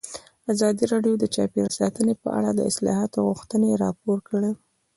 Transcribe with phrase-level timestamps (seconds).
[0.51, 4.51] ازادي راډیو د چاپیریال ساتنه په اړه د اصلاحاتو غوښتنې راپور کړې.